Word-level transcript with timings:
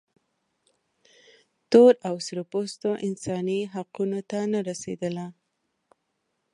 تور 1.71 1.93
او 2.09 2.15
سره 2.27 2.41
پوستو 2.51 2.89
انساني 3.07 3.59
حقونو 3.73 4.19
ته 4.29 4.39
نه 4.51 4.59
رسېدله. 4.69 5.25